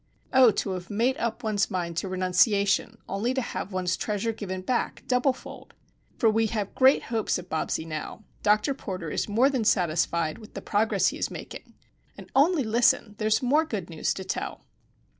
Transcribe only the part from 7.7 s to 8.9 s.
now; Dr.